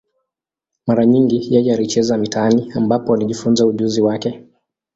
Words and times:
Mara 0.87 1.05
nyingi 1.05 1.49
yeye 1.55 1.73
alicheza 1.73 2.17
mitaani, 2.17 2.71
ambapo 2.75 3.13
alijifunza 3.13 3.65
ujuzi 3.65 4.01
wake. 4.01 4.47